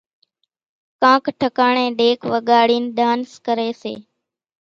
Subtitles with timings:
[1.01, 3.93] ڪانڪ ٺڪاڻين ڍيڪ وڳاڙينَ ڍانس ڪريَ سي۔